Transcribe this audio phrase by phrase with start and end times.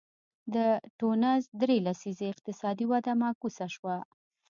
[0.53, 0.55] د
[0.99, 3.97] ټونس درې لسیزې اقتصادي وده معکوسه شوه.